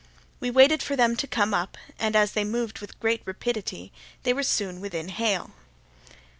[0.39, 3.93] We waited for them to come up, and, as they moved with great rapidity,
[4.23, 5.51] they were soon within hail.